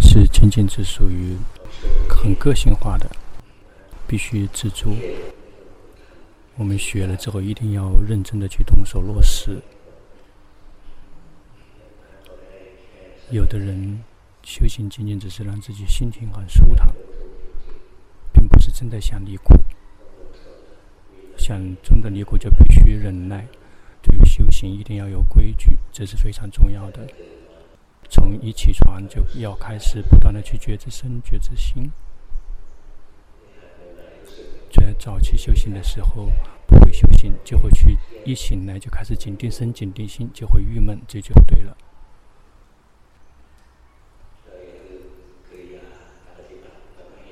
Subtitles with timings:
[0.00, 1.36] 是仅仅只属于
[2.08, 3.10] 很个性化的，
[4.06, 4.96] 必须自助。
[6.56, 9.60] 我们学了之后，一定要认真的去动手落实。
[13.30, 14.02] 有的人
[14.42, 16.88] 修行仅仅只是让自己心情很舒坦，
[18.32, 19.54] 并不是真的想离苦。
[21.36, 23.46] 想真的离苦，就必须忍耐。
[24.00, 27.06] 对于修行，一定要有规矩，这是非常重要的。
[28.08, 31.90] 从一起床就要开始不断的去觉知身、觉知心。
[34.72, 36.28] 在早期修行的时候，
[36.66, 41.76] 不会修行，就会去一醒来就开始紧盯身、紧盯心，就会郁闷，这就对了。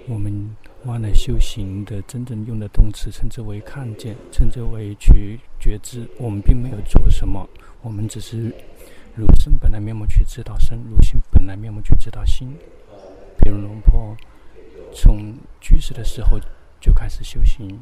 [0.07, 6.07] 我们忘了修行的真正用的动词，称之为看见，称之为去觉知。
[6.19, 7.49] 我们并没有做什么，
[7.83, 8.55] 我们只是
[9.17, 12.57] 如身本来面目去知道身，如心本来面目去知道心。
[13.39, 14.17] 比如龙婆
[14.95, 16.39] 从居士的时候。
[16.81, 17.81] 就开始修行，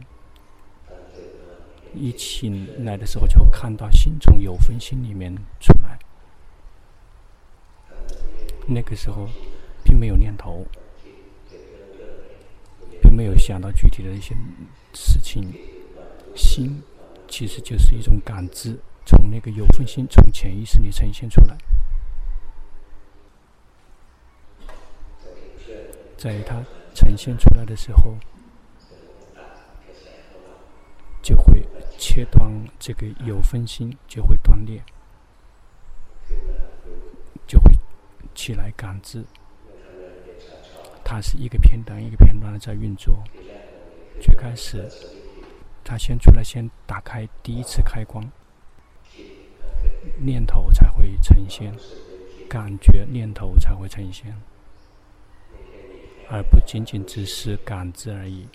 [1.93, 5.99] 一醒来的时候就看到心从有分心里面出来。
[8.69, 9.29] 那个时候
[9.83, 10.65] 并没有念头，
[13.03, 14.37] 并没有想到具体的一些
[14.95, 15.53] 事情。
[16.37, 16.81] 心
[17.27, 21.57] 其实就是一种感知，从那个有分心从潜意识里呈现出来，
[26.17, 26.63] 在它
[26.95, 28.17] 呈现出来的时候。
[31.23, 31.65] 就会
[31.97, 34.83] 切断这个有分心，就会断裂，
[37.47, 37.73] 就会
[38.35, 39.25] 起来感知。
[41.05, 43.23] 它是一个片段一个片段的在运作。
[44.21, 44.91] 最开始，
[45.85, 48.29] 它先出来，先打开第一次开关，
[50.19, 51.73] 念头才会呈现，
[52.49, 54.37] 感觉念头才会呈现，
[56.31, 58.49] 而不仅仅只是感知而已。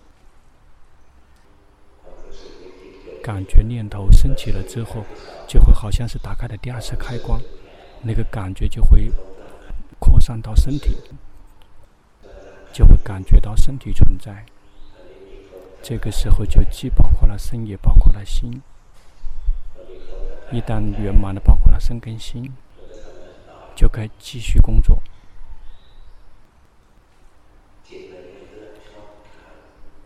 [3.23, 5.03] 感觉念头升起了之后，
[5.47, 7.41] 就会好像是打开的第二次开关，
[8.01, 9.11] 那个感觉就会
[9.99, 10.95] 扩散到身体，
[12.71, 14.45] 就会感觉到身体存在。
[15.81, 18.61] 这个时候就既包括了身，也包括了心。
[20.51, 22.53] 一旦圆满的包括了身跟心，
[23.75, 25.01] 就该继续工作。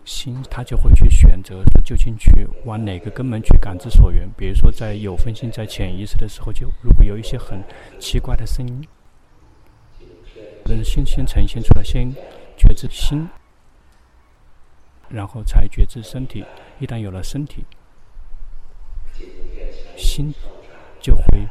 [0.03, 4.27] 心，他就会去选择，究竟去往哪个根本去感知所缘。
[4.35, 7.63] 比如说，在有分心、在潜意识的时候，就如果有一些很
[7.99, 8.87] 奇怪的声音，
[10.65, 12.11] 人心先呈现出来，先
[12.57, 13.29] 觉知心，
[15.07, 16.43] 然后才觉知身体。
[16.79, 17.63] 一旦有了身体，
[20.01, 20.33] 心
[20.99, 21.47] 就会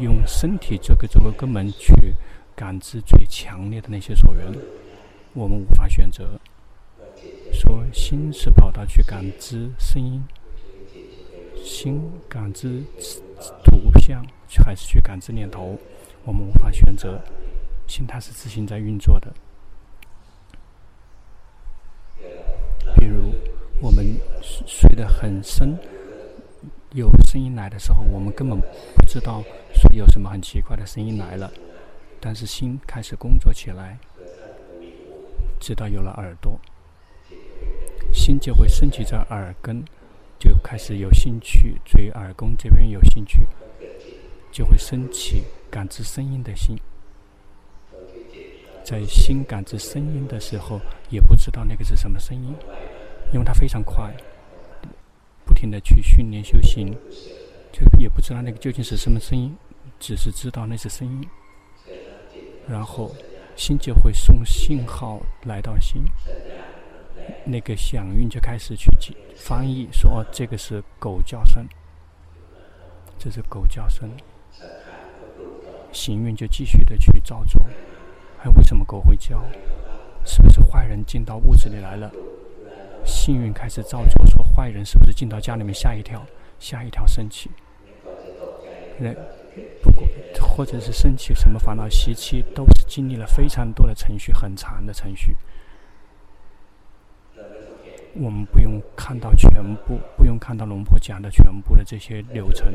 [0.00, 1.92] 用身体这个作为根本去
[2.56, 4.52] 感知最强烈的那些所缘。
[5.34, 6.40] 我们无法选择。
[7.52, 10.24] 说心是跑到去感知声音，
[11.62, 12.82] 心感知
[13.62, 14.24] 图像，
[14.64, 15.78] 还是去感知念头？
[16.24, 17.20] 我们无法选择。
[17.86, 19.32] 心它是自行在运作的。
[22.96, 23.34] 比如
[23.80, 25.78] 我们睡得很深，
[26.94, 28.58] 有声音来的时候，我们根本
[28.94, 29.42] 不知道
[29.74, 31.50] 说有什么很奇怪的声音来了，
[32.20, 33.98] 但是心开始工作起来，
[35.58, 36.60] 直到有了耳朵。
[38.12, 39.82] 心就会升起在耳根，
[40.38, 43.46] 就开始有兴趣，对耳根这边有兴趣，
[44.52, 46.78] 就会升起感知声音的心。
[48.84, 50.78] 在心感知声音的时候，
[51.08, 52.54] 也不知道那个是什么声音，
[53.32, 54.14] 因为它非常快，
[55.62, 56.92] 停地去训练修行，
[57.70, 59.56] 就也不知道那个究竟是什么声音，
[60.00, 61.28] 只是知道那是声音，
[62.66, 63.14] 然后
[63.54, 66.02] 心就会送信号来到心。
[67.44, 68.90] 那个响应就开始去
[69.36, 71.64] 翻译，说这个是狗叫声，
[73.16, 74.10] 这是狗叫声。
[75.92, 77.62] 行运就继续的去照做。
[78.36, 79.40] 还为什么狗会叫？
[80.24, 82.10] 是不是坏人进到屋子里来了？
[83.04, 86.24] 幸运开始照做，说坏人是不是进到家里面吓一跳？
[86.58, 87.50] 吓一跳生气。
[89.00, 89.16] 人
[89.82, 90.06] 不过
[90.40, 95.34] 或者是生气什么烦恼习气，都是经历了非常多的程序，很长的程序。
[98.14, 99.50] 我们不用看到全
[99.86, 102.72] 部，不用看到龙婆讲的全部的这些流程，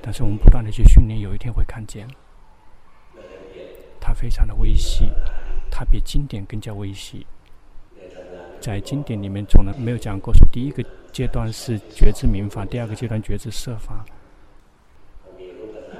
[0.00, 2.08] 但是我们不断的去训练，有一天会看见。
[4.00, 5.10] 它非常的微细，
[5.70, 7.26] 它比经典更加微细。
[8.60, 14.04] 在经典里面从来没有讲过，说第一个阶段是觉知明法，第二个阶段觉知色法。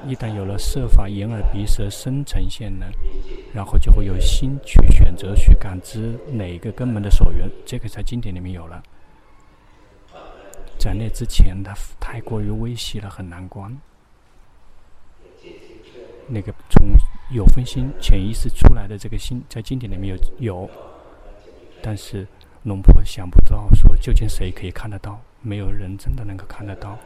[0.07, 2.85] 一旦有了色法眼耳鼻舌身呈现呢，
[3.53, 8.81] 然后就会有心去选择去感知哪个根本的所缘，这个在经典里面有了。
[10.77, 13.77] 在那之前，它太过于微细了，很难观。
[16.27, 16.95] 那个从
[17.31, 20.69] 有分心潜意识出来的这个心，在经典里面有有，
[21.81, 22.25] 但是
[22.69, 26.99] 龙婆想不到说究竟谁可以看得到，没有人真的能够看得到。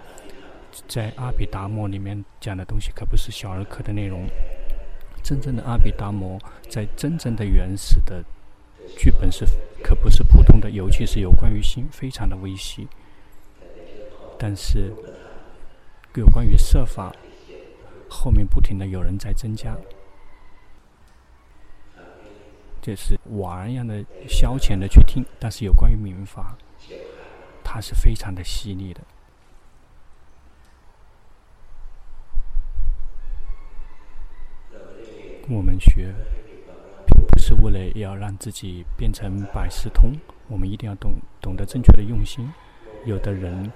[0.89, 4.27] 在阿毗达摩里面讲的东西可不是小儿科的内容，
[5.23, 6.37] 真正的阿毗达摩
[6.69, 8.21] 在真正的原始的
[8.97, 9.45] 剧本是
[9.81, 12.89] 可不是普通的，尤其是有关于心，非常的微细。
[14.37, 14.91] 但是，
[16.15, 17.15] 有关于设法，
[18.09, 19.77] 后面不停的有人在增加，
[22.83, 25.25] 就是玩一样的消遣的去听。
[25.39, 26.57] 但是有关于民法，
[27.63, 29.01] 它是非常的犀利的。
[35.49, 36.13] 我们学，
[37.07, 40.11] 并不是为了要让自己变成百事通，
[40.49, 42.51] 我们一定要懂懂得正确的用心。
[43.05, 43.71] 有的人。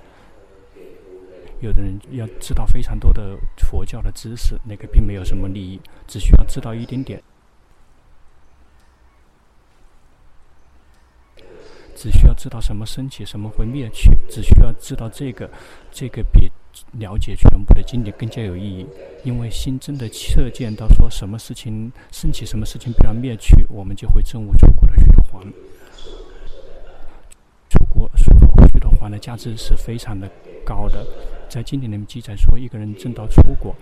[1.59, 7.19] 有的人要知道非常多的佛教的知识，那个并没有什么利益，只需要知道一点点，
[11.97, 15.49] 只需要知道什么升起，什么会灭去，只需要知道这个，
[15.91, 16.47] 这个比
[16.99, 18.85] 了解全部的经典更加有意义。
[19.23, 25.51] 因为心真的测见到说什么事情升起，什么事情必然灭去，我们就会证悟出果的须陀洹。
[27.69, 30.29] 出果须陀洹的价值是非常的
[30.63, 31.03] 高的。
[31.49, 33.75] 在经典里面记载说，一个人证到出果，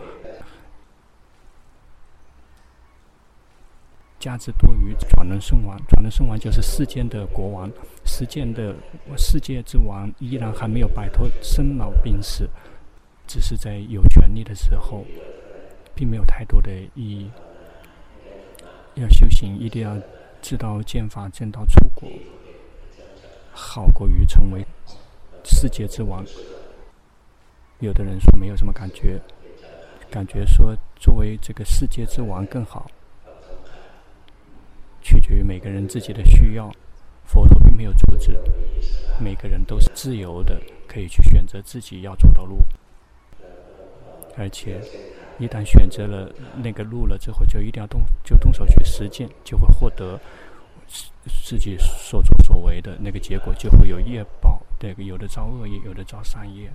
[4.26, 5.78] 价值多于转轮圣王。
[5.88, 7.70] 转轮圣王就是世间的国王，
[8.06, 8.76] 世间的
[9.16, 12.50] 世界之王，依然还没有摆脱生老病死，
[13.28, 15.06] 只是在有权力的时候，
[15.94, 17.30] 并没有太多的意义。
[18.96, 19.96] 要修行，一定要
[20.42, 22.10] 知道见法，证到出国，
[23.54, 24.66] 好过于成为
[25.44, 26.26] 世界之王。
[27.78, 29.22] 有的人说没有什么感觉，
[30.10, 32.90] 感觉说作为这个世界之王更好，
[35.06, 36.72] 取决于每个人自己的需要。
[37.26, 38.36] 佛陀并没有阻止，
[39.20, 42.58] 每个人都是自由的，可以去选择自己要走的路。
[44.36, 44.82] 而且，
[45.38, 46.32] 一旦选择了
[46.64, 50.20] 那个路了之后，就一定要动，就动手去实践，就会获得
[51.46, 54.60] 自己所作所为的那个结果，就会有业报。
[54.80, 56.72] 这个有的造恶业，有的造善业。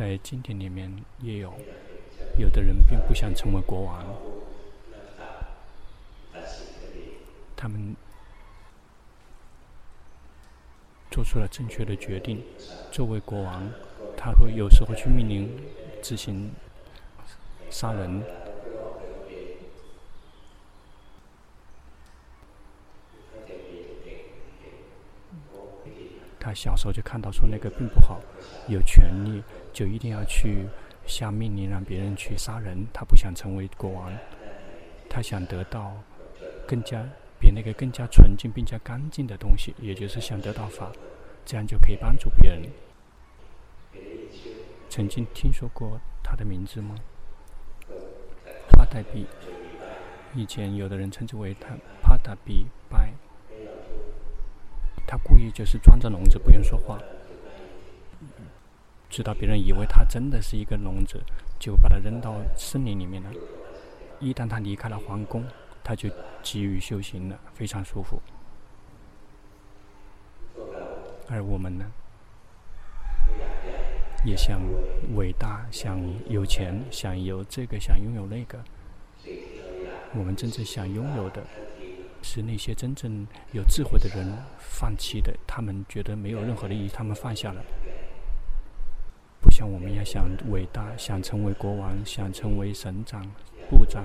[0.00, 1.52] 在经典里面也有，
[2.38, 4.02] 有的人并不想成为国王，
[7.54, 7.94] 他们
[11.10, 12.42] 做出了正确的决定。
[12.90, 13.70] 作为国王，
[14.16, 15.54] 他会有时候去命令
[16.00, 16.50] 执行
[17.68, 18.22] 杀人。
[26.50, 28.20] 他小时候就看到说那个并不好，
[28.66, 29.40] 有权利
[29.72, 30.66] 就一定要去
[31.06, 32.84] 下命令让别人去杀人。
[32.92, 34.12] 他不想成为国王，
[35.08, 35.94] 他想得到
[36.66, 37.06] 更加
[37.38, 40.90] 比那个更加纯净并加干净的东西，也就是想得到法，
[41.46, 42.62] 这样就可以帮助别人。
[44.88, 46.96] 曾经听说过他的名字吗？
[48.68, 49.24] 帕达比，
[50.34, 53.12] 以前有的人称之为他帕达比拜。
[55.10, 56.96] 他故意就是装着聋子，不愿说话，
[59.08, 61.20] 直到别人以为他真的是一个聋子，
[61.58, 63.30] 就把他扔到森林里面了。
[64.20, 65.44] 一旦他离开了皇宫，
[65.82, 66.08] 他就
[66.44, 68.22] 急于修行了，非常舒服。
[71.28, 71.84] 而我们呢，
[74.24, 74.60] 也想
[75.16, 78.62] 伟大，想有钱，想有这个，想拥有那个。
[80.14, 81.42] 我们真正想拥有的。
[82.22, 87.62] 是那些真正有智慧的人放弃的，他们觉得没有任何的意义，他们放下了。
[89.40, 93.24] 不像我们要想伟大，想成为国王，想成为省长、
[93.70, 94.04] 部长，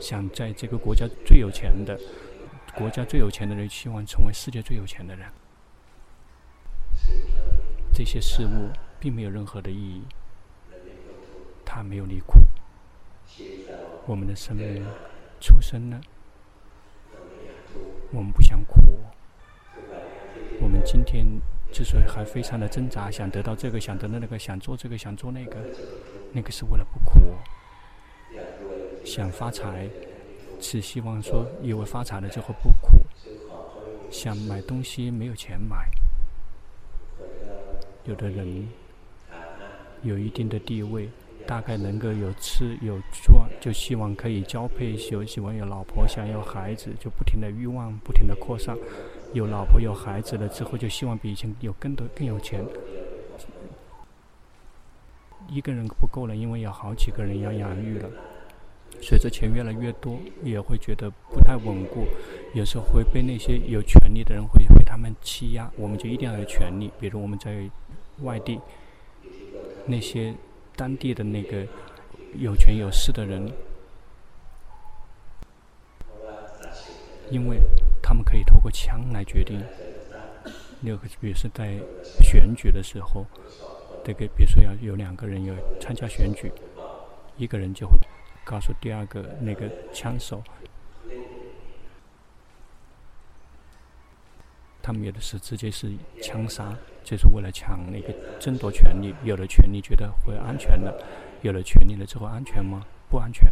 [0.00, 1.98] 想在这个国家最有钱的
[2.74, 5.28] 国家最有钱的人，希望成为世界最有钱的人。
[7.92, 8.70] 这些事物
[9.00, 10.02] 并没有任何的意义，
[11.64, 12.38] 他没有离苦。
[14.06, 14.86] 我们的生命
[15.40, 16.00] 出生了。
[18.16, 18.80] 我们不想苦，
[20.58, 21.26] 我们今天
[21.70, 25.56] 之所以还非常的挣扎，想得到这个，想得到那个，想做这个，想做那个，
[26.32, 27.20] 那个是为了不苦。
[29.04, 29.86] 想发财，
[30.58, 32.96] 是希望说因为发财了之后不苦。
[34.10, 35.86] 想买东西没有钱买，
[38.04, 38.66] 有的人
[40.02, 41.10] 有一定的地位，
[41.46, 48.76] 大概能够有吃有做，就希望可以交配，有希望有老婆，想要孩子，就不停的欲望，不停的扩散。
[49.32, 52.64] 有老婆有孩子了之后，就希望比以前有更多更有钱。
[55.48, 58.08] 一个人不够了，因为有好几个人要养育了。
[59.00, 62.06] 随着钱越来越多，也会觉得不太稳固，
[62.54, 65.70] 有时候会被那些有权利的人会被他们欺压。
[65.76, 67.68] 我们就一定要有权利，比如我们在
[68.22, 68.58] 外地，
[69.86, 70.34] 那些
[70.76, 71.66] 当地的那个
[72.34, 73.50] 有权有势的人，
[77.30, 77.60] 因为
[78.02, 79.60] 他们可以透过枪来决定。
[80.80, 81.78] 那个，比如说在
[82.22, 83.26] 选举的时候，
[84.04, 86.52] 这个比如说要有两个人有参加选举，
[87.36, 87.96] 一个人就会。
[88.48, 90.40] 告诉第二个那个枪手，
[94.80, 95.92] 他们有的是直接是
[96.22, 96.72] 枪杀，
[97.06, 99.14] 就是为了抢那个争夺权利。
[99.22, 100.92] 有了权利觉得会安全了，
[101.42, 102.84] 有了权利了之后安全吗？
[103.08, 103.48] 不安全，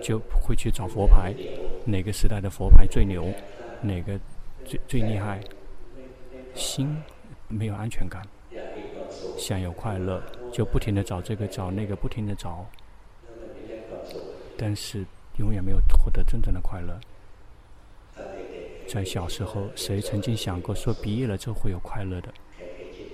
[0.00, 1.34] 就会去找佛牌，
[1.84, 3.26] 哪个时代的佛牌最牛，
[3.82, 4.18] 哪个
[4.64, 5.38] 最最厉害？
[6.54, 6.96] 心
[7.46, 8.26] 没有安全感，
[9.36, 12.66] 想有快乐，就不停的找这个找那个，不停的找。
[14.56, 15.04] 但是
[15.36, 16.98] 永远没有获得真正的快乐。
[18.92, 22.34] 在小时候，谁曾经想过说毕业了之后会有快乐的？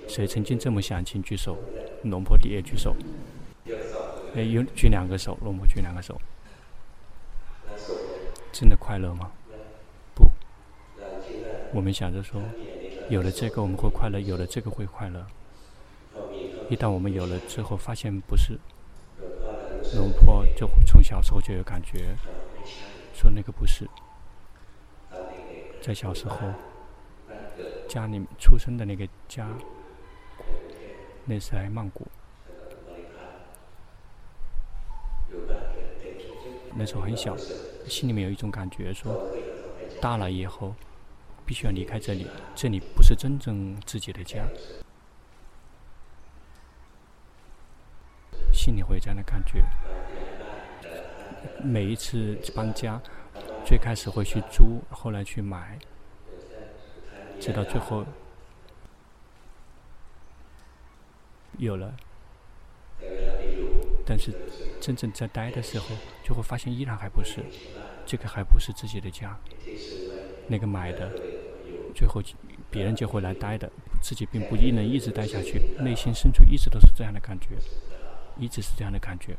[0.07, 1.05] 谁曾经这么想？
[1.05, 1.55] 请举手。
[2.01, 2.95] 龙婆底下举手。
[4.33, 6.19] 哎，有举两个手，龙婆举两个手。
[8.51, 9.29] 真的快乐吗？
[10.15, 10.25] 不。
[11.71, 12.41] 我们想着说，
[13.11, 15.23] 有了这个我们会快乐，有了这个会快乐。
[16.71, 18.57] 一旦我们有了之后，发现不是。
[19.95, 22.15] 龙婆就会从小时候就有感觉，
[23.13, 23.87] 说那个不是，
[25.87, 26.37] 在小时候
[27.87, 29.47] 家里出生的那个家，
[31.23, 32.05] 那是在曼谷，
[36.75, 37.37] 那时候很小，
[37.87, 39.31] 心里面有一种感觉说，
[40.01, 40.75] 大了以后
[41.45, 44.45] 必须要离开这里，这里不是真正自己的家。
[48.51, 49.63] 心里会有这样的感觉。
[51.63, 53.01] 每一次搬家，
[53.67, 55.77] 最开始会去租，后来去买，
[57.37, 58.05] 直到最后
[61.57, 61.93] 有了。
[64.05, 64.31] 但是
[64.79, 65.87] 真正在待的时候，
[66.23, 67.43] 就会发现依然还不是，
[68.05, 69.37] 这个还不是自己的家。
[70.47, 71.11] 那个买的，
[71.93, 72.23] 最后
[72.71, 73.69] 别人就会来待的，
[74.01, 77.49] 自己并不一能一直待下去，内心深处一直都是这样的感觉。
[78.39, 79.35] 一直是这样的感觉，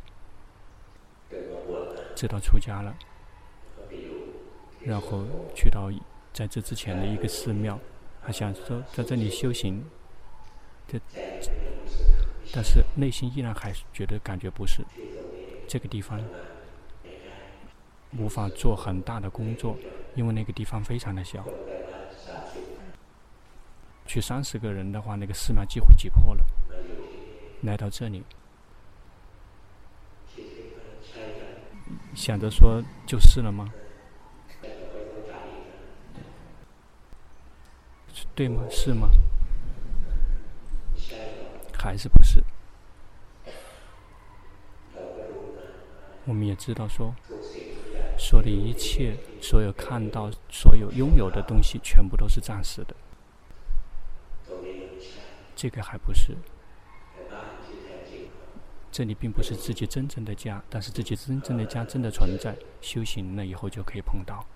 [2.15, 2.95] 直到出家了，
[4.85, 5.91] 然后去到
[6.33, 7.79] 在这之前的一个寺庙，
[8.21, 9.85] 还想说在这里修行，
[10.87, 10.99] 这，
[12.53, 14.85] 但是内心依然还是觉得感觉不是
[15.67, 16.23] 这个地方，
[18.17, 19.77] 无法做很大的工作，
[20.15, 21.45] 因为那个地方非常的小，
[24.07, 26.45] 去三十个人的话，那个寺庙几乎挤破了，
[27.63, 28.23] 来到这里。
[32.15, 33.73] 想着说就是了吗？
[38.39, 38.63] 对吗？
[38.71, 39.11] 是吗？
[41.77, 42.41] 还是不是？
[46.25, 47.13] 我们也知道说，
[48.17, 52.95] 所有的一切，所有看到、所有拥有的东西，全部都是暂时的。
[55.57, 56.37] 这个还不是。
[58.93, 62.57] 这里并不是自己真正的家，但是自己真正的家真的存在。
[62.81, 64.47] 修行了以后就可以碰到。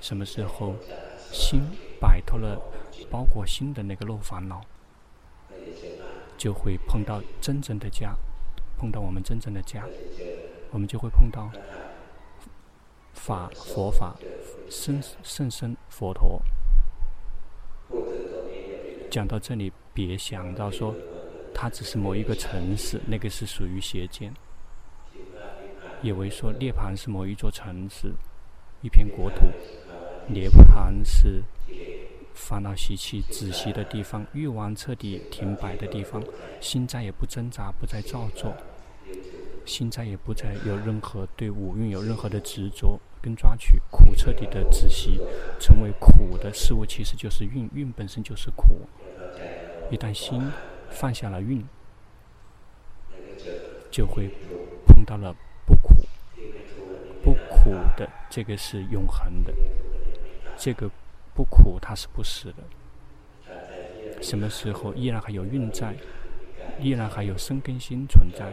[0.00, 0.74] 什么时候
[1.32, 1.62] 心
[2.00, 2.60] 摆脱了
[3.10, 4.60] 包裹心的那个肉烦恼，
[6.36, 8.14] 就会碰到真正的家，
[8.78, 9.84] 碰到我们真正的家，
[10.70, 11.50] 我们就会碰到
[13.12, 14.14] 法佛法
[14.68, 16.40] 圣圣僧佛陀。
[19.10, 20.94] 讲到这里，别想到说。
[21.52, 24.32] 它只是某一个城市，那个是属于邪见。
[26.00, 28.14] 以为说涅槃是某一座城市，
[28.80, 29.44] 一片国土。
[30.32, 31.42] 涅槃是
[32.34, 36.22] 烦恼习气止息的地方，欲望彻底停摆的地方，
[36.60, 38.54] 心再也不挣扎，不再造作，
[39.64, 45.20] 心再也不再有任何对五蕴有任何的执着跟抓取，苦彻底的止息，
[45.58, 48.88] 成为苦的事物，其实就是蕴，蕴本身就是苦。
[49.90, 50.40] 一旦心。
[50.92, 51.64] 放下了蕴，
[53.92, 54.28] 就会
[54.84, 55.32] 碰到了
[55.64, 55.94] 不苦。
[57.22, 59.54] 不苦的这个是永恒的，
[60.60, 60.90] 这个
[61.34, 62.56] 不苦它是不死的。
[64.20, 65.94] 什么时候依然还有运在，
[66.78, 68.52] 依然还有生根心存在，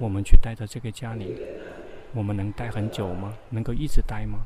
[0.00, 1.36] 我们去待在这个家里，
[2.12, 3.32] 我们能待很久吗？
[3.48, 4.40] 能够一直待吗？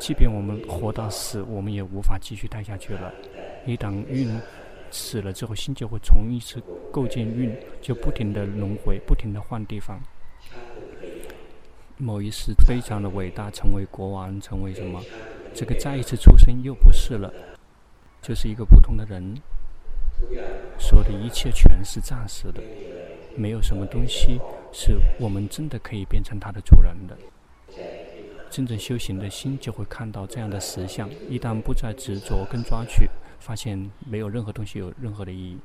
[0.00, 3.12] 即便我们活到死，我们也无法继续待下去了。
[3.64, 4.28] 一旦运
[4.90, 10.00] 死了之后，心就会重一次构建运，就不停地轮回，不停地换地方。
[11.96, 15.00] 某一世非常的伟大，成为国王，成为什么？
[15.58, 17.34] 这个再一次出生又不是了，
[18.22, 19.34] 就是一个普通的人。
[20.78, 22.62] 所有的一切全是暂时的，
[23.36, 24.38] 没有什么东西
[24.72, 27.18] 是我们真的可以变成它的主人的。
[28.48, 33.08] 真正修行的心就会看到这样的实相，一旦不再执着跟抓取，
[33.40, 35.58] 发现没有任何东西有任何的意义。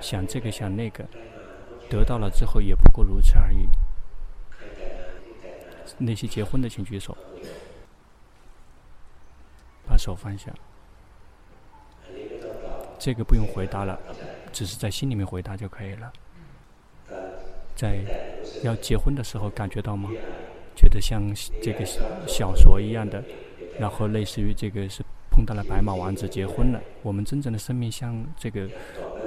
[0.00, 1.04] 想这个想那个，
[1.90, 3.66] 得到了之后也不过如此而已。
[5.98, 7.16] 那些结婚的请举手，
[9.86, 10.52] 把手放下。
[12.98, 13.98] 这个不用回答了，
[14.52, 16.12] 只是在心里面回答就可以了。
[17.74, 17.98] 在
[18.62, 20.10] 要结婚的时候感觉到吗？
[20.74, 21.22] 觉得像
[21.62, 21.84] 这个
[22.26, 23.22] 小说一样的，
[23.78, 26.80] 然后类似于这个是碰到了白马王子结婚了。
[27.02, 28.66] 我们真正的生命像这个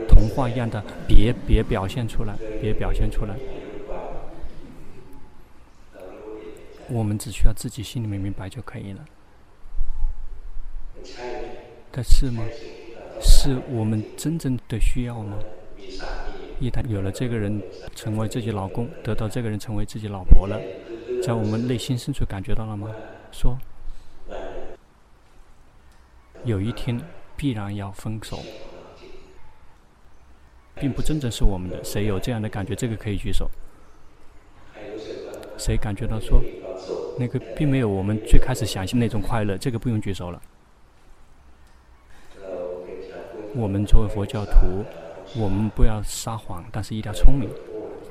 [0.07, 3.35] 童话一样的，别别表现出来，别表现出来。
[6.87, 9.05] 我们只需要自己心里面明白就可以了。
[11.91, 12.43] 但是吗？
[13.21, 15.37] 是我们真正的需要吗？
[16.59, 17.61] 一旦有了这个人
[17.95, 20.59] 成为自己老公，得到这个人成为自己老婆了。
[21.21, 22.89] 在我们内心深处感觉到了吗？
[23.31, 23.57] 说，
[26.45, 26.99] 有一天
[27.35, 28.39] 必然要分手，
[30.75, 31.83] 并不真正是我们的。
[31.83, 32.73] 谁有这样的感觉？
[32.75, 33.49] 这个可以举手。
[35.57, 36.41] 谁感觉到说，
[37.17, 39.57] 那个并没有我们最开始想象那种快乐？
[39.57, 40.41] 这个不用举手了。
[43.55, 44.85] 我们作为佛教徒，
[45.35, 47.49] 我们不要撒谎，但是一定要聪明。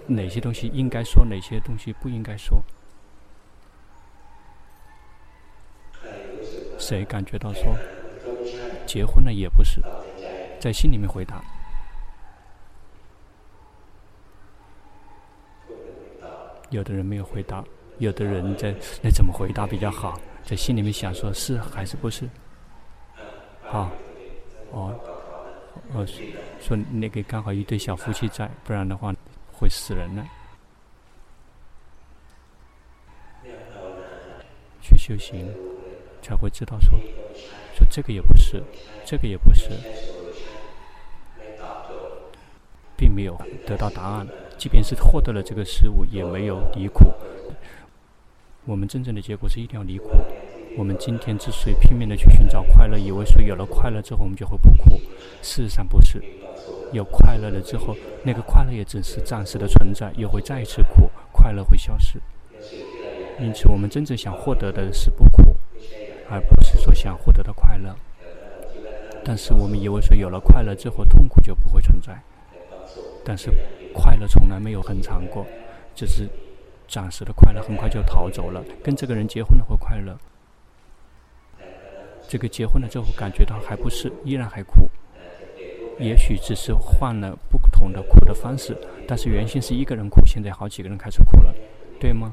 [0.07, 2.63] 哪些东西应该说，哪些东西不应该说。
[6.79, 7.77] 谁感觉到说，
[8.87, 9.81] 结婚了也不是，
[10.59, 11.43] 在心里面回答。
[16.71, 17.65] 有的人没有回答，
[17.99, 20.19] 有的人在那怎么回答比较好？
[20.45, 22.29] 在心里面想说是还是不是？
[23.71, 23.91] 啊，
[24.71, 24.99] 哦，
[25.95, 26.07] 哦，
[26.61, 29.15] 说那个刚好一对小夫妻在，不然的话
[29.53, 30.25] 会死人了。
[34.81, 35.53] 去修行。
[36.21, 36.91] 才会知道说，
[37.75, 38.63] 说这个也不是，
[39.07, 39.71] 这个也不是，
[42.95, 44.27] 并没有得到答案。
[44.59, 47.15] 即便是获得了这个事物，也没有离苦。
[48.67, 50.11] 我们真正的结果是一定要离苦。
[50.79, 54.91] 我们今天之所以拼命的去寻找快乐，以为说有了快乐之后我们就会不苦，
[55.43, 56.23] 事实上不是。
[56.93, 62.21] 有快乐了之后，那个快乐也只是暂时的存在，又会再一次苦，快乐会消失。
[63.41, 65.57] 因此，我们真正想获得的是不苦。
[66.31, 67.97] 而不是说想获得的快乐，
[69.25, 72.23] 但是我们以为说有了快乐之后，痛苦就不会存在。
[73.25, 73.51] 但是
[73.93, 75.45] 快乐从来没有很长过，
[75.97, 76.29] 只是
[76.87, 78.63] 暂时的快乐很快就逃走了。
[78.85, 80.19] 跟这个人结婚了会快乐，
[82.29, 84.89] 这个结婚了之后感觉到还不是，依然还苦。
[85.99, 91.53] 也许只是换了不同的苦的方式，但是原先是一个人苦，现在好几个人开始苦了，
[91.99, 92.31] 对吗？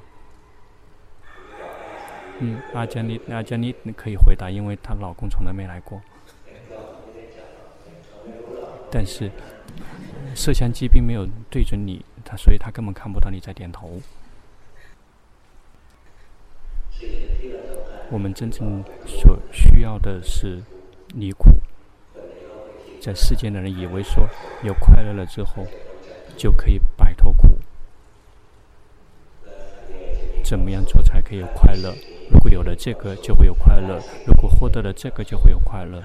[2.39, 6.01] 嗯，阿加妮，阿加妮可以回答，因为她老公从来没来过。
[8.91, 9.31] 但是
[10.35, 13.99] 摄像机并没有对准你，他所以他根本看不到你在点头。
[18.11, 20.61] 我们真正所需要的是
[21.15, 21.49] 离苦。
[23.01, 24.27] 在世间的人以为说
[24.63, 25.65] 有快乐了之后
[26.35, 27.47] 就可以摆脱苦，
[30.43, 31.93] 怎么样做才可以有快乐？
[32.31, 36.01] 如果有了这个，就会有快乐；如果获得了这个，就会有快乐；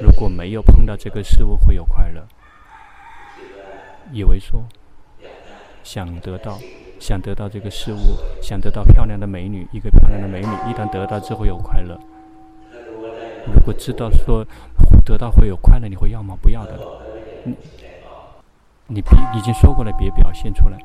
[0.00, 2.26] 如果没有碰到这个事物，会有快乐。
[4.10, 4.64] 以为说
[5.84, 6.58] 想得到，
[6.98, 11.98] 想得到这个事物，想得到漂亮的美女，一个漂亮的美女，一旦得到之后有快乐。
[13.46, 14.44] 如果知道说
[15.04, 16.36] 得到会有快乐，你会要吗？
[16.42, 16.78] 不要的。
[17.44, 17.54] 你
[18.88, 20.78] 你已经说过了，别表现出来。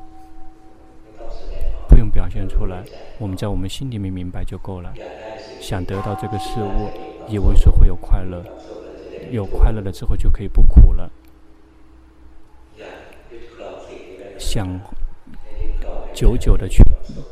[1.88, 2.82] 不用表现出来，
[3.18, 4.92] 我们在我们心里面明白就够了。
[5.60, 6.90] 想得到这个事物，
[7.28, 8.42] 以为说会有快乐，
[9.30, 11.10] 有快乐了之后就可以不苦了。
[14.38, 14.68] 想
[16.14, 16.82] 久久的去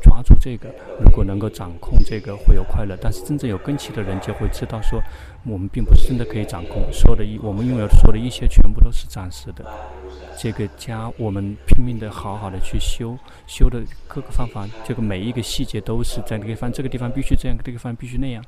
[0.01, 0.67] 抓住这个，
[0.99, 2.97] 如果能够掌控这个，会有快乐。
[3.01, 5.01] 但是真正有根基的人就会知道说，
[5.45, 9.65] 我们并不是真的可以掌控，所有的一我们拥有的所有的一切全部都是暂时的。
[10.37, 13.17] 这个家，我们拼命的好好的去修，
[13.47, 18.43] 修的各个方法，这个每一个细节都是在那个地方，这个地方必须这样，这个地方必须那样。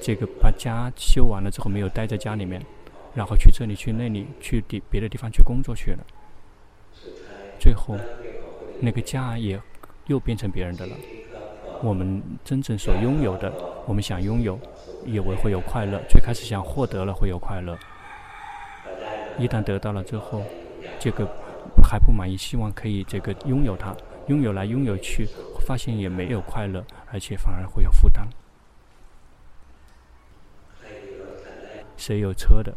[0.00, 2.62] 这个把家修完了之后，没有待在家里面，
[3.14, 6.04] 然后去这里去那里去地别的地方去工作去了，
[7.58, 7.96] 最后
[8.80, 9.60] 那个家也
[10.06, 10.96] 又变成别人的了。
[11.82, 13.52] 我们真正所拥有的，
[13.86, 14.58] 我们想拥有，
[15.06, 17.78] 以为会有快乐，最开始想获得了会有快乐，
[19.38, 20.42] 一旦得到了之后，
[20.98, 21.24] 这个
[21.82, 25.28] 还不满意，希望可以这个拥有它，拥有来拥有去，
[25.60, 28.26] 发现也没有快乐，而且反而会有负担。
[31.96, 32.74] 谁有车的，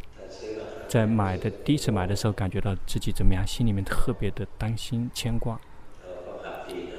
[0.88, 3.46] 在买的第一次买的时候，感觉到自己怎么样？
[3.48, 5.60] 心里面特别的担心、牵挂。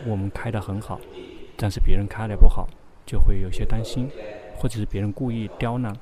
[0.07, 1.01] 我们开得很好，
[1.57, 2.69] 但是别人开得不好，
[3.07, 4.09] 就会有些担心，
[4.57, 5.95] 或者是别人故意刁难，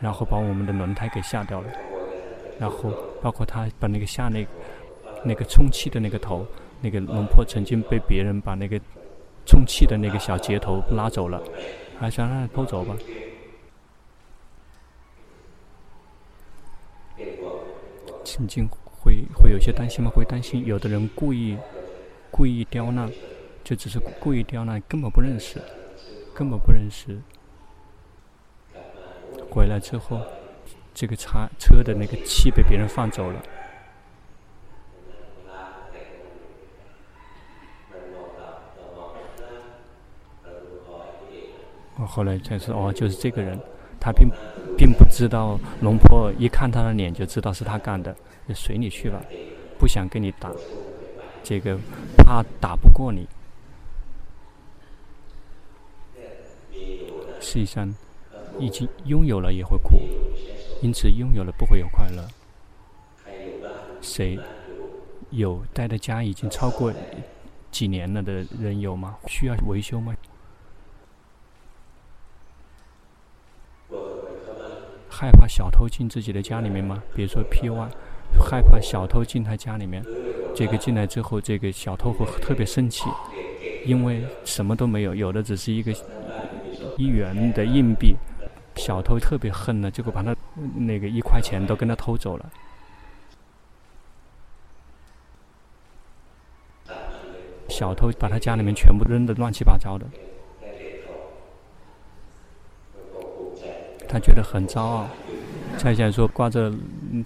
[0.00, 1.68] 然后把我们的轮胎给下掉了。
[2.58, 4.46] 然后包括他把那个下那、
[5.24, 6.46] 那个充气的那个头，
[6.80, 8.78] 那个龙坡曾经被别人把那个
[9.44, 11.42] 充气的那个小接头拉走了，
[11.98, 12.94] 还想让他偷走吧。
[18.24, 20.10] 曾经会会有些担心吗？
[20.14, 21.56] 会担心有的人故意
[22.30, 23.10] 故意刁难，
[23.64, 25.60] 就只是故意刁难，根本不认识，
[26.34, 27.20] 根本不认识。
[29.50, 30.20] 回来之后，
[30.94, 33.42] 这个车车的那个气被别人放走了。
[41.96, 43.58] 我后来才说，哦，就是这个人，
[44.00, 44.28] 他并。
[44.74, 48.12] 并不知道龙婆一看他的脸就知道是他干的，
[48.48, 49.22] 就随你去吧，
[49.78, 50.50] 不想跟你打，
[51.44, 51.78] 这个
[52.16, 53.28] 怕打不过你。
[57.52, 57.94] 实际上，
[58.58, 60.00] 已经拥有了也会苦，
[60.80, 62.26] 因此拥有了不会有快乐。
[64.00, 64.38] 谁
[65.28, 66.90] 有待的家已经超过
[67.70, 69.18] 几年了的人有吗？
[69.26, 70.14] 需要维修吗？
[75.10, 77.02] 害怕小偷进自己的家里面吗？
[77.14, 77.86] 比如说 P1，
[78.40, 80.02] 害怕小偷进他家里面，
[80.56, 83.04] 这个进来之后，这个小偷会特别生气，
[83.84, 85.92] 因为什么都没有，有的只是一个
[86.96, 88.16] 一元的硬币，
[88.76, 90.34] 小偷特别恨呢，结果把他
[90.74, 92.50] 那个一块钱都跟他偷走了。
[97.68, 100.06] 小偷把他家里面全部扔得乱七八糟的。
[104.06, 105.08] 他觉得很骄傲，
[105.78, 106.70] 再加上说挂着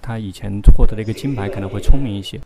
[0.00, 2.40] 他以前获得的一个金牌，可能会聪明一些。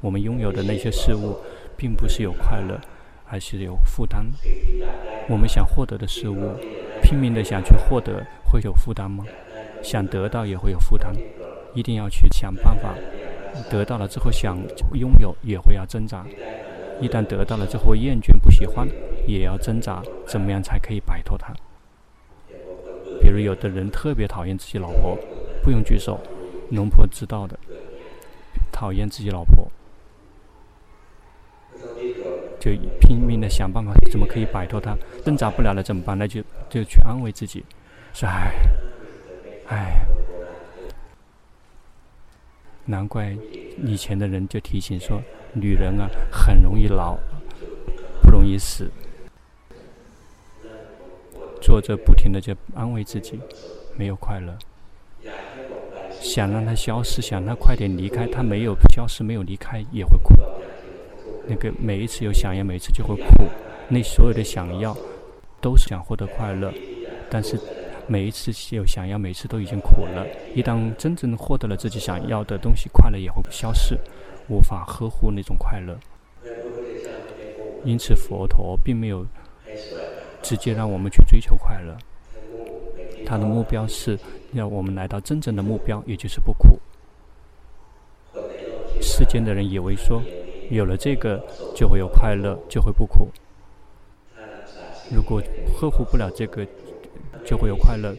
[0.00, 1.36] 我们拥有的那些事物，
[1.76, 2.80] 并不是有快乐，
[3.32, 4.26] 还是有负担。
[5.26, 6.52] 我们想获得的事物，
[7.02, 9.24] 拼命的想去获得，会有负担吗？
[9.82, 11.14] 想得到也会有负担，
[11.74, 12.94] 一定要去想办法。
[13.70, 14.58] 得到了之后想
[14.92, 16.26] 拥有，也会要挣扎。
[17.00, 18.86] 一旦得到了之后厌倦不喜欢，
[19.26, 21.54] 也要挣扎，怎么样才可以摆脱它？
[23.18, 25.16] 比如有的人特别讨厌自己老婆，
[25.62, 26.20] 不用举手，
[26.70, 27.58] 龙婆知道的。
[28.70, 29.72] 讨厌自己老婆，
[32.62, 32.70] 就
[33.00, 34.96] 拼命的想办法，怎么可以摆脱她？
[35.24, 36.16] 挣扎不了了怎么办？
[36.16, 37.64] 那就就去安慰自己，
[38.14, 38.52] 说唉，
[39.66, 40.06] 唉。
[42.84, 43.36] 难怪
[43.84, 45.20] 以前的人就提醒说，
[45.52, 47.18] 女人啊很容易老，
[48.22, 48.88] 不容易死。
[51.60, 53.40] 坐着不停的就安慰自己，
[53.96, 54.56] 没有快乐。
[56.20, 60.32] 想让他消失，想让他快点离开，他没有消失，没有离开也会哭。
[61.46, 63.44] 那个每一次有想要，每次就会苦。
[63.88, 64.96] 那所有的想要，
[65.60, 66.72] 都是想获得快乐，
[67.30, 67.58] 但是
[68.06, 70.26] 每一次有想要，每次都已经苦了。
[70.54, 73.98] 一旦真正获得了自己想要的东西，快乐也会消失，
[74.48, 75.98] 无法呵护那种快乐。
[77.84, 79.26] 因此，佛陀并没有。
[80.42, 81.96] 直接让我们去追求快乐，
[83.24, 84.18] 他的目标是
[84.54, 86.80] 要我们来到真正的目标，也就是不苦。
[89.00, 90.20] 世间的人以为说，
[90.70, 91.44] 有了这个
[91.74, 93.28] 就会有快乐，就会不苦。
[95.10, 95.42] 如果
[95.74, 96.66] 呵护不了这个，
[97.44, 98.14] 就会有快乐；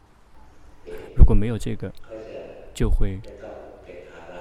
[1.15, 1.91] 如果没有这个，
[2.73, 3.19] 就会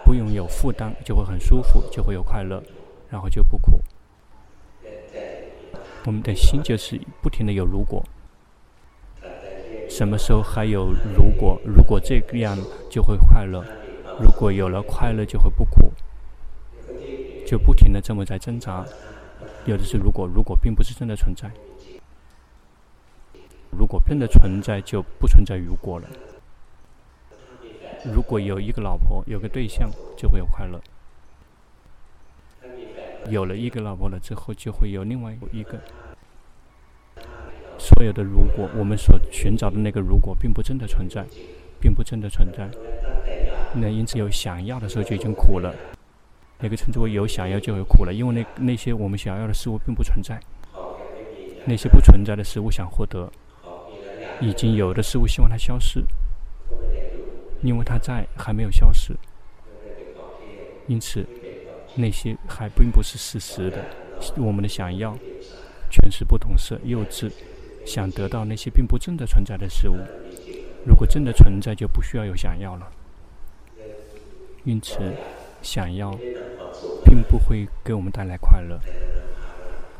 [0.05, 2.62] 不用有负担，就会很舒服，就会有快乐，
[3.09, 3.81] 然后就不苦。
[6.05, 8.05] 我们的心就是不停的有如果，
[9.88, 11.61] 什么时候还有如果？
[11.65, 12.59] 如果这样
[12.91, 13.65] 就会快乐，
[14.21, 15.93] 如果有了快乐就会不苦，
[17.53, 18.83] 就不停的这么在挣扎，
[19.67, 21.51] 有的是如果，如果并不是真的存在。
[23.71, 26.09] 如果真的存在，就不存在如果了。
[28.07, 30.81] 如果有一个老婆，有个对象，就会有快乐。
[33.29, 35.79] 有了一个老婆了之后，就会有另外一个。
[37.77, 41.27] 所有的如果，我们所寻找的那个如果，并不真的存在，
[41.79, 42.71] 并不真的存在。
[43.75, 45.75] 那因此有想要的时候就已经苦了。
[46.62, 50.40] 那个称之为有想要就有苦了，因为那那些我们想要的事物并不存在。
[51.66, 53.31] 那些不存在的事物想获得。
[54.40, 56.03] 已经有的事物希望它消失，
[57.62, 59.14] 因为它在还没有消失，
[60.88, 61.25] 因此
[61.94, 63.85] 那些还并不是事实的。
[64.38, 65.16] 我们的想要
[65.88, 67.31] 全是不懂事、幼稚，
[67.87, 69.96] 想得到那些并不真的存在的事物。
[70.85, 72.90] 如果真的存在，就不需要有想要了。
[74.64, 74.98] 因此，
[75.62, 76.11] 想要
[77.05, 78.79] 并不会给我们带来快乐，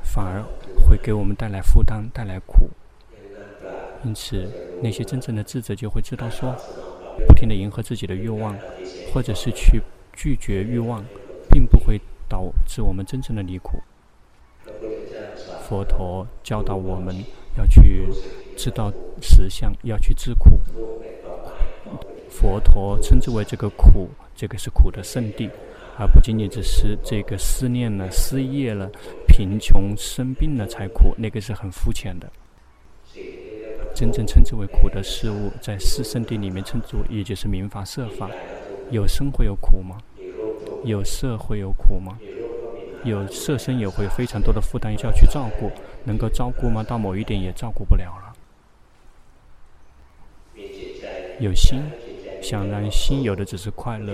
[0.03, 0.43] 反而
[0.87, 2.69] 会给我们带来负担、带来苦。
[4.05, 4.51] 因此，
[4.83, 6.55] 那些真正的智者就会知道说，
[7.29, 8.59] 不停地迎合自己的欲望，
[9.15, 9.81] 或者是去
[10.13, 11.05] 拒绝欲望，
[11.49, 13.81] 并不会导致我们真正的离苦。
[15.63, 17.15] 佛陀教导我们
[17.57, 18.09] 要去
[18.57, 20.59] 知道实相，要去知苦。
[22.29, 25.49] 佛陀称之为这个苦，这个是苦的圣地，
[25.99, 28.91] 而不仅仅只是这个思念了、失业了、
[29.29, 32.31] 贫穷、生病了才苦，那个是很肤浅的。
[33.95, 38.31] 真正称之为苦的事物，在四圣地里面称之为，也就是名法、色法。
[38.91, 39.99] 有生会有苦吗？
[40.85, 42.19] 有色会有苦吗？
[43.05, 45.71] 有色身也会有非常多的负担需要去照顾，
[46.05, 46.83] 能够照顾吗？
[46.83, 48.33] 到某一点也照顾不了了。
[51.41, 51.83] 有心，
[52.43, 54.13] 想让心有的只是快乐，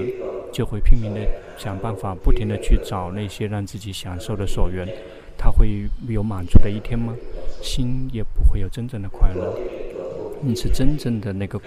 [0.52, 1.20] 就会拼命的
[1.56, 4.86] 想办法，不停的去找那些让自己享受的所缘。
[5.36, 7.14] 他会有满足的一天吗？
[7.62, 9.56] 心也不会有真正的快乐。
[10.44, 11.66] 因此，真正的那个苦，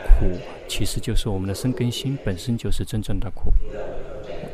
[0.68, 3.52] 其实就是我们的身跟心本身就是真正的苦。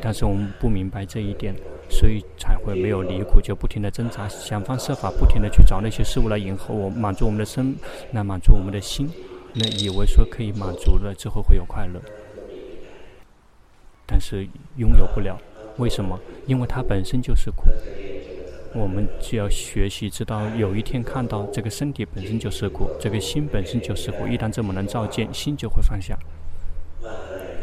[0.02, 1.54] 但是我们不明白这一点，
[1.90, 7.76] 所以才会没有离苦，就不停的挣扎，想方设法，不停的去找那些事物来迎合我，满足我们的身，
[8.12, 9.10] 来满足我们的心，
[9.60, 12.00] 那以为说可以满足了之后会有快乐，
[14.06, 15.36] 但是拥有不了。
[15.78, 16.20] 为什么？
[16.46, 17.66] 因为它本身就是苦。
[18.74, 24.28] 我们就要学习，知道有一天看到这个身体本身就是苦，这个心本身就是苦。
[24.28, 26.16] 一旦这么能照见，心就会放下。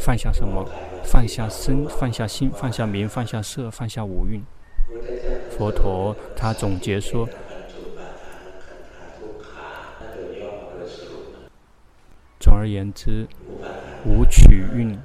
[0.01, 0.69] 放下什么？
[1.05, 4.43] 放下身，放下心，放下名，放下色，放下五蕴。
[5.51, 7.29] 佛陀他总结说：
[12.55, 13.27] 总而言之，
[14.07, 14.97] 五取蕴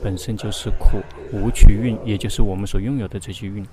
[0.00, 1.02] 本身就是苦，
[1.32, 3.66] 五取蕴也就是我们所拥有的这些蕴。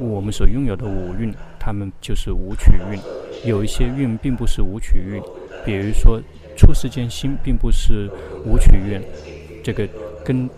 [0.00, 2.98] 我们所拥有的五蕴，它们就是五取蕴。
[3.44, 5.22] 有一些蕴并不是五取蕴，
[5.66, 6.18] 比如说
[6.56, 8.10] 初世间心并不是
[8.46, 9.02] 五取蕴，
[9.62, 9.86] 这个
[10.24, 10.48] 跟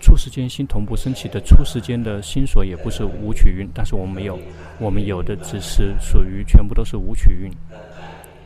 [0.00, 3.68] 初世间心同步升起的初世间的心所也不是五取蕴。
[3.74, 4.38] 但是我们没有，
[4.78, 7.50] 我们有的只是属于全部都是五取蕴。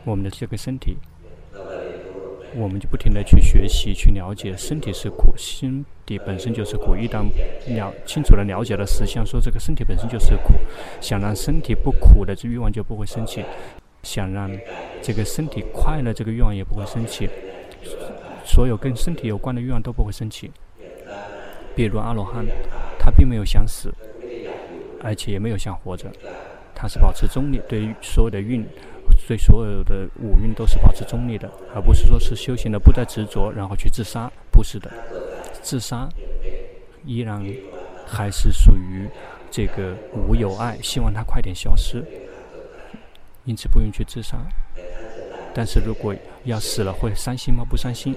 [0.03, 0.97] 我们的这个身体。
[2.55, 6.95] 我们就不停地去学习、去了解，身体是苦，心底本身就是苦。
[6.95, 7.23] 一旦
[7.75, 10.53] 了清楚地了解了实相，说这个身体本身就是苦，
[10.99, 13.43] 想让身体不苦的这欲望就不会升起；
[14.03, 14.49] 想让
[15.01, 17.29] 这个身体快乐，这个欲望也不会升起。
[18.43, 20.51] 所有跟身体有关的欲望都不会升起。
[21.75, 22.45] 比如阿罗汉，
[22.97, 23.93] 他并没有想死，
[25.01, 26.11] 而且也没有想活着，
[26.73, 28.65] 他是保持中立，对于所有的运。
[29.29, 34.91] 对所有的五蕴都是保持中立的，而不是说是修行的不再执着，然后去自杀，不是的，
[35.61, 36.09] 自杀
[37.05, 37.39] 依然
[38.07, 39.07] 还是属于
[39.51, 42.03] 这个无有爱，希望它快点消失，
[43.45, 44.35] 因此不用去自杀。
[45.53, 46.15] 但是如果
[46.45, 47.63] 要死了会伤心吗？
[47.63, 48.15] 不伤心，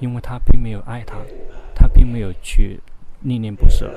[0.00, 1.18] 因为他并没有爱他，
[1.72, 2.80] 他并没有去
[3.20, 3.88] 念念不舍。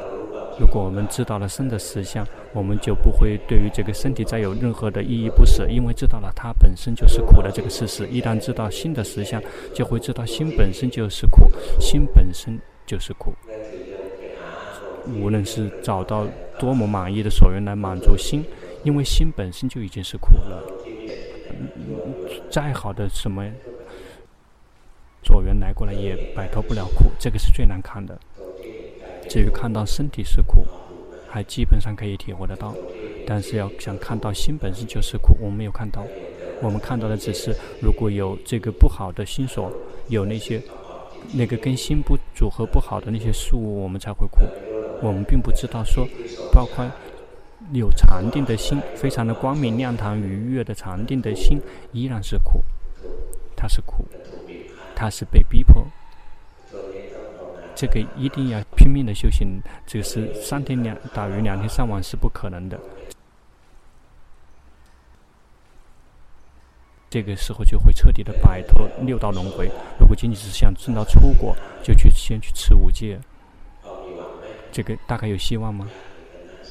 [0.60, 8.08] 如果我们知道了生的实相，我们就不会对于这个身体再有任何的依依不舍，因为知道了它本身就是苦的这个事实。
[8.08, 9.42] 一旦知道心的实相，
[9.74, 13.34] 就会知道心本身就是苦，心本身就是苦。
[15.08, 16.28] 无论是找到
[16.60, 18.46] 多么满意的所缘来满足心，
[18.84, 20.64] 因为心本身就已经是苦了。
[22.50, 23.44] 再好的什么
[25.24, 28.20] 所缘来过来也摆脱不了苦，这个是最难看的。
[29.32, 30.66] 至于看到身体是苦，
[31.30, 32.76] 还基本上可以体会得到，
[33.26, 36.06] 但是要想看到心本身就是苦，我们没有看到。
[36.62, 39.72] 我们看到的只是如果有这个不好的心所，
[40.10, 40.62] 有那些
[41.32, 44.42] 那个跟心不组合不好的那些事物，我们才会苦。
[45.02, 46.06] 我们并不知道说，
[46.52, 46.86] 包括
[47.72, 51.58] 有禅定的心，非常的光明亮堂、愉悦的禅定的心，
[51.94, 52.62] 依然是苦，
[53.56, 54.04] 它是苦，
[54.94, 55.61] 它是被逼。
[57.82, 62.80] 这个一定要拼命的修行，这是三天两打鱼两天晒网是不可能的。
[67.10, 69.68] 这个时候就会彻底的摆脱六道轮回。
[70.00, 73.20] 如果仅仅是想挣到出国，就去先去持五戒。
[74.72, 75.90] 这个大概有希望吗？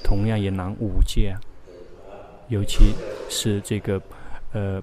[0.05, 1.43] 同样也难五戒啊，
[2.47, 2.95] 尤其
[3.29, 4.01] 是这个，
[4.53, 4.81] 呃，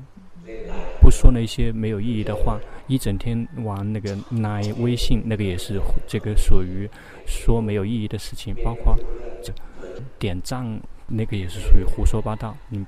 [1.00, 6.90] 不说那些没有意义的话，一整天玩那个拉微信，那个也是这个属于
[7.26, 8.98] 说没有意义的事情，包括
[9.42, 9.54] 这
[10.20, 12.56] 点赞，那个也是属于胡说八道。
[12.72, 12.86] 嗯，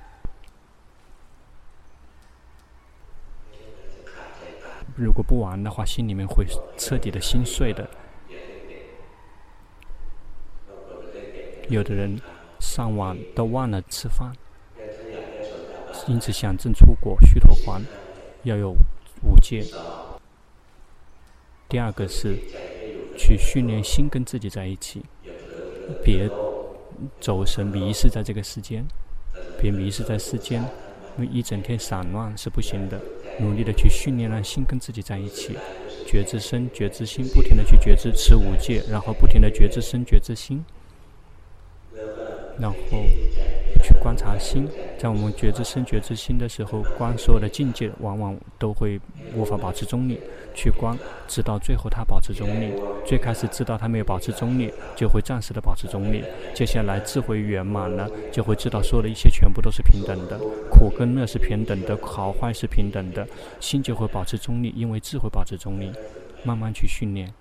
[4.95, 6.45] 如果不玩的话，心里面会
[6.77, 7.89] 彻底的心碎的。
[11.69, 12.19] 有的人
[12.59, 14.33] 上网都忘了吃饭，
[16.07, 17.81] 因此想证出果须陀洹
[18.43, 18.71] 要有
[19.23, 19.65] 五戒。
[21.67, 22.37] 第二个是
[23.17, 25.03] 去训练心跟自己在一起，
[26.03, 26.29] 别
[27.19, 28.83] 走神迷失在这个世间，
[29.61, 30.63] 别迷失在世间，
[31.17, 32.99] 因为一整天散乱是不行的。
[33.39, 35.55] 努力的去训练让心跟自己在一起，
[36.05, 40.65] 觉知身、觉知心，不停的去觉知持五戒，然后不停的觉知身、觉知心。
[42.59, 42.77] 然后
[43.81, 48.99] 去观察心，在我们觉知身、觉知心的时候，观所有的境界，往往都会
[49.35, 50.19] 无法保持中立。
[50.53, 52.73] 去观，直到最后他保持中立。
[53.05, 56.23] 最开始知道他没有保持中立，就会暂时的保持中立。
[56.53, 60.37] 接下来智慧圆满了，就会知道所有的一切全部都是平等的，
[60.69, 63.25] 苦跟乐是平等的，好坏是平等的，
[63.59, 65.91] 心就会保持中立，因为智慧保持中立。
[66.43, 67.33] 慢慢去训练，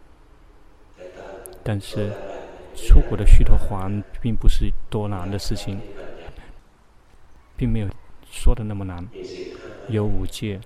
[1.63, 2.11] 但是。
[2.87, 5.81] 出国的须陀环并不是多难的事情，
[7.59, 7.89] 并没有
[8.31, 9.07] 说的那么难。
[9.91, 10.61] 有五戒，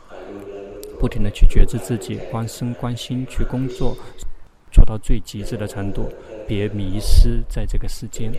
[1.01, 3.97] 不停的去觉知自己，观身观心去工作，
[4.71, 6.09] 做到最极致的程度，
[6.47, 8.31] 别迷失在这个世间，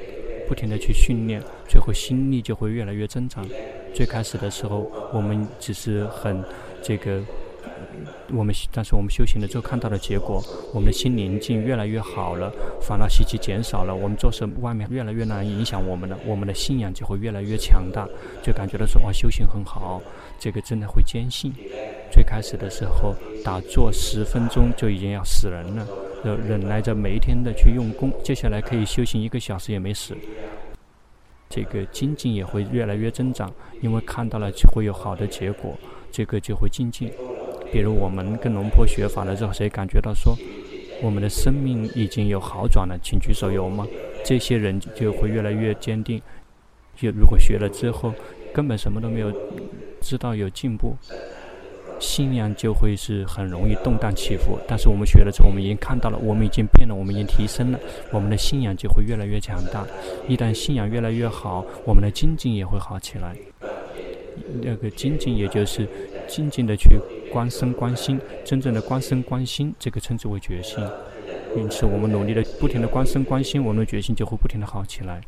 [0.47, 3.45] 不停的去训练，最后心力就会越来越增长。
[3.93, 6.41] 最开始的时候，我们只是很
[6.81, 7.21] 这个。
[8.33, 10.43] 我们但是我们修行了之后看到的结果，
[10.73, 18.07] 我们的心宁静越来越好了，烦恼习气减少了，我们做事外面越来越难影响我们了，我们的信仰就会越来越强大，
[18.41, 20.01] 就感觉到说哇修行很好，
[20.39, 21.53] 这个真的会坚信。
[22.11, 25.87] 最开始的时候打坐十分钟就已经要死人了，
[26.23, 30.15] 忍耐着每一天的去用功，接下来可以修行一个小时也没死。
[31.49, 35.77] 这个精进也会越来越增长，因为看到了就会有好的结果，
[36.11, 37.11] 这个就会精进。
[37.73, 40.38] 比如我们跟龙婆学法了之后，谁感觉到说
[41.01, 42.95] 我们的生命已经有好转了？
[43.01, 43.88] 请举手，有吗？
[44.23, 46.21] 这些人就会越来越坚定。
[46.95, 48.13] 就如果学了之后
[48.53, 49.33] 根本什么都没有
[49.99, 50.95] 知道有进步，
[51.99, 54.59] 信仰就会是很容易动荡起伏。
[54.67, 57.79] 但是我们学了之后，我们已经看到了，我们已经变了，我们已经提升了，
[58.12, 59.83] 我们的信仰就会越来越强大。
[60.27, 63.36] 一旦信仰越来越好，我们的精进也会好起来。
[64.62, 65.88] 那个精进，也就是
[66.27, 66.91] 静静的去。
[67.33, 70.77] 观身观心，真正的观身观心，这个称之为决心。
[71.57, 75.19] 因此，我们努力的不停的观身观心，我们的决心就会不停的好起来。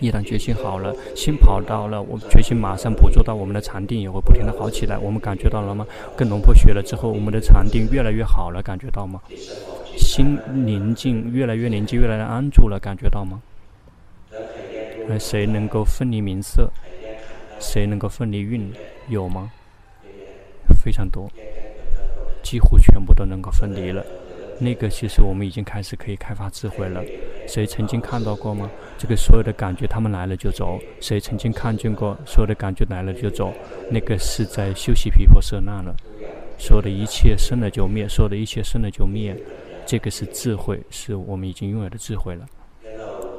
[0.00, 4.98] 一旦决心好了，心跑到了，我们决心马上捕捉到我们的禅定，也会不停的好起来。
[4.98, 5.86] 我们感觉到了吗？
[6.14, 9.22] 跟龙婆学了之后，我们的禅定越来越好了，感觉到吗？
[9.96, 13.40] 心宁静，越来越宁静，越来越安住了，感觉到吗？
[15.08, 16.70] 那谁能够分离名色？
[17.60, 18.70] 谁能够分离运？
[19.08, 19.50] 有吗？
[20.84, 21.26] 非常多，
[22.42, 24.04] 几乎全部都能够分离了。
[24.60, 27.02] 那个其实我们已经开始可以开发智慧了。
[27.48, 28.70] 谁曾经看到过吗？
[28.98, 30.78] 这个所有的感觉，他们来了就走。
[31.00, 33.52] 谁曾经看见过所有的感觉来了就走？
[33.90, 35.96] 那个是在修习毗婆舍那了。
[36.56, 39.36] 所有的一切生了就灭，所有的一切生了就灭。
[39.86, 42.46] 这个是智慧，是我们已经拥有的智慧了。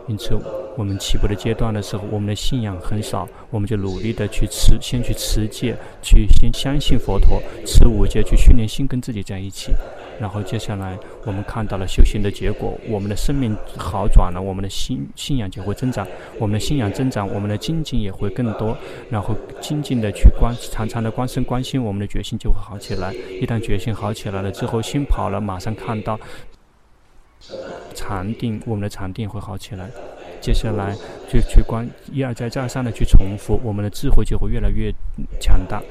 [0.08, 0.38] 因此，
[0.78, 9.74] 我们起步的阶段的时候，我们的信仰很少，我们就努力的去持，先去持戒，去先相信佛陀，持五戒去训练心跟自己在一起。
[10.20, 16.08] 然后接下来，我们看到了修行的结果，我们的生命好转了，我们的信信仰就会增长，
[16.40, 18.78] 我们的信仰增长，我们的精进也会更多。
[19.10, 23.14] 然后静静的去观，常常的观身观心，我们的决心就会好起来。
[23.14, 26.20] 一旦决心好起来了之后，心跑了，马上看到。
[27.94, 29.90] 禅定，我们的禅定会好起来。
[30.46, 30.96] 接下来
[31.28, 34.94] 就去观一而再、再而三的去重复，我们的智慧就会越来越
[35.40, 35.82] 强大。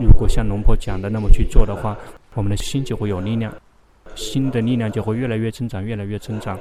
[0.00, 1.98] 如果像龙婆讲的那么去做的话，
[2.34, 3.52] 我们的心就会有力量，
[4.14, 6.56] 心的力量就会越来越增长，越来越增长。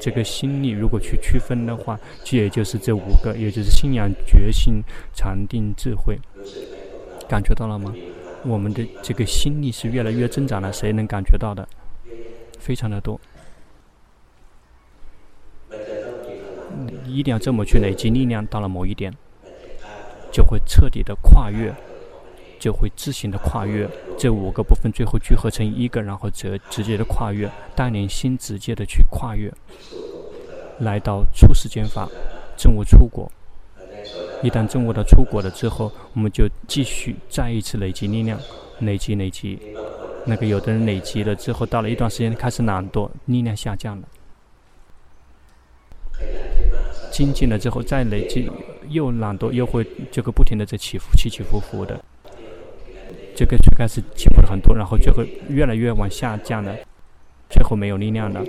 [0.00, 4.80] 这个心力如果去区分的话，这也就是这五个，也就是信仰、决心、
[5.12, 6.16] 禅定、智慧。
[7.28, 7.92] 感觉到了吗？
[8.44, 11.66] 我们的这个心力是越来越增长了，谁能感觉到的？
[12.60, 13.20] 非常的多。
[17.06, 19.12] 一定要这么去累积力量，到了某一点，
[20.30, 21.74] 就会彻底的跨越，
[22.58, 29.52] 就会自行的跨越这五个部分，最后聚合成一个，然后直直接的跨越，带领心直接的去跨越，
[30.78, 32.08] 来到初世间法，
[32.56, 33.30] 证悟出国。
[34.42, 38.38] 一旦证悟到出国了之后，我们就继续再一次累积力量，
[38.80, 39.58] 累积累积。
[40.26, 44.06] 那个有的人累积了之后，到了一段时间开始懒惰，力量下降了。
[47.10, 48.50] 精进了之后再累积，
[48.88, 51.98] 又懒惰，又会这个不停的在起伏，起起伏伏的。
[53.34, 56.74] 这个最开始起伏了很多，然后最后越来越往下降了，
[57.48, 58.44] 最后没有力量了。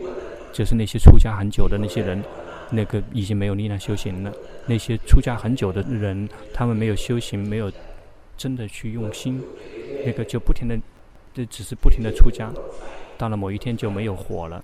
[0.51, 2.21] 就是那些出家很久的那些人，
[2.71, 4.33] 那个已经没有力量修行了。
[4.65, 7.71] 那些出家很久的人，他们没有修行，没有
[8.35, 9.41] 真的去用心，
[10.05, 10.77] 那个就不停的，
[11.33, 12.51] 这只是不停的出家，
[13.17, 14.63] 到了某一天就没有火了，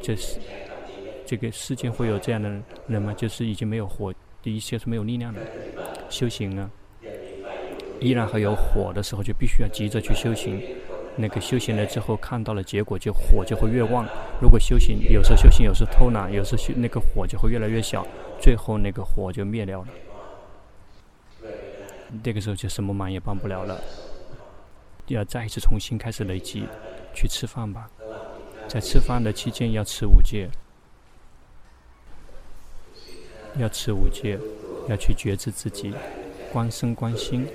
[0.00, 0.38] 就是。
[1.30, 2.50] 这个世间会有这样的
[2.88, 3.14] 人吗？
[3.16, 4.12] 就是已经没有火，
[4.42, 5.40] 的一些是没有力量的
[6.08, 6.68] 修行啊，
[8.00, 10.60] 依然还有火的时候，就必须要急着去修行。
[11.14, 14.04] 那个修行了之后，看到了结果，就火就会越旺。
[14.42, 18.04] 如果修行有时候修行，有时候偷懒，有时候那个火就会越来越小，
[18.40, 19.88] 最后那个火就灭掉了。
[22.24, 23.80] 那个时候就什么忙也帮不了了，
[25.06, 26.66] 要再一次重新开始累积，
[27.14, 27.88] 去吃饭吧。
[28.66, 30.48] 在吃饭的期间要持五戒。
[33.58, 34.38] 要持五戒，
[34.88, 35.92] 要去觉知自己，
[36.52, 37.46] 观身观心，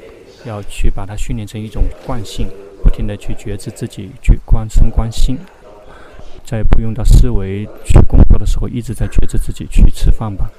[0.46, 2.48] 要去把它训练成一种惯性，
[2.84, 5.38] 不停的去觉知自己，去观身观心，
[6.44, 9.66] 在不用到思维去工作的时候，一直在觉知自己。
[9.68, 10.52] 去吃饭吧。